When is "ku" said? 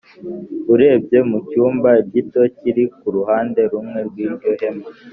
2.97-3.07